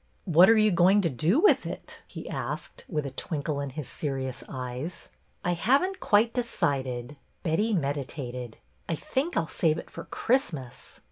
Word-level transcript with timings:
''What 0.27 0.49
are 0.49 0.57
you 0.57 0.71
going 0.71 1.01
to 1.01 1.11
do 1.11 1.39
with 1.41 1.67
it?" 1.67 1.99
he 2.07 2.27
asked, 2.27 2.85
with 2.89 3.05
a 3.05 3.11
twinkle 3.11 3.59
in 3.61 3.69
his 3.69 3.87
serious 3.87 4.43
eyes." 4.49 5.09
I 5.45 5.51
have 5.53 5.83
n't 5.85 5.99
quite 5.99 6.33
decided." 6.33 7.17
Betty 7.43 7.71
meditated." 7.75 8.57
I 8.89 8.95
think 8.95 9.37
I 9.37 9.41
'll 9.41 9.47
save 9.47 9.77
it 9.77 9.91
for 9.91 10.05
Christmas." 10.05 10.99